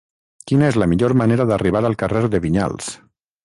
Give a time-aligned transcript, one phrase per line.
[0.51, 2.93] Quina és la millor manera d'arribar al carrer de Vinyals?